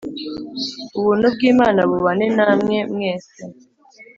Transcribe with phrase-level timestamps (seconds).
[0.97, 3.39] Ubuntu bw’Imana bubane namwe mwese